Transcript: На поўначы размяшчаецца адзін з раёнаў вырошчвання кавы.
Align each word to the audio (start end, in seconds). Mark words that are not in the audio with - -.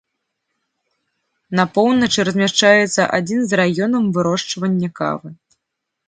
На 1.59 1.63
поўначы 1.75 2.19
размяшчаецца 2.29 3.01
адзін 3.17 3.39
з 3.51 3.59
раёнаў 3.61 4.03
вырошчвання 4.17 4.89
кавы. 5.01 5.29